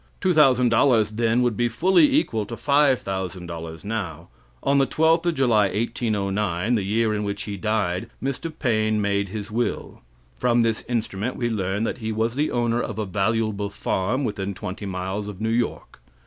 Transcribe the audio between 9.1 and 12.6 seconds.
his will. From this instrument we learn that he was the